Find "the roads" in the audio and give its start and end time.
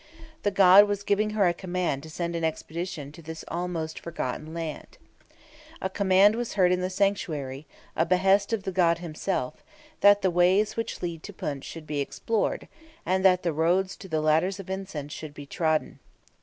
13.43-13.95